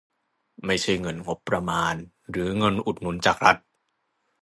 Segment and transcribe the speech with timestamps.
[0.65, 1.95] ไม่ใช่เงินงบประมาณ
[2.29, 3.57] หรือเงินอุดหนุนจากรัฐ